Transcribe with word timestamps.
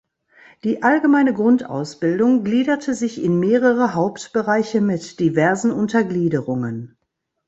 Die 0.63 0.81
allgemeine 0.81 1.31
Grundausbildung 1.31 2.43
gliederte 2.43 2.95
sich 2.95 3.23
in 3.23 3.39
mehrere 3.39 3.93
Hauptbereiche 3.93 4.81
mit 4.81 5.19
diversen 5.19 5.69
Untergliederungen. 5.71 6.97